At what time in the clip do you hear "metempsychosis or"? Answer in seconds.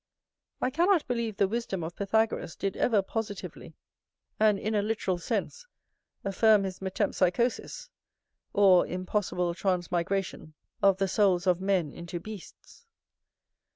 6.81-8.87